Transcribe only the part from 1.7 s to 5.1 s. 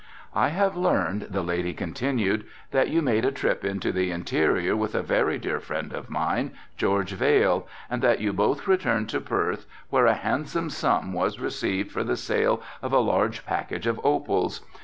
continued, "that you made a trip into the interior with a